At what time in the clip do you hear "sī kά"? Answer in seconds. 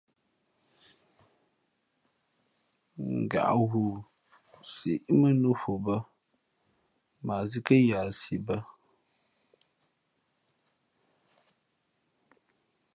7.49-7.75